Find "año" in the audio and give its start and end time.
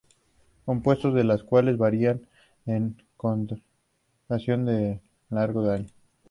5.83-5.89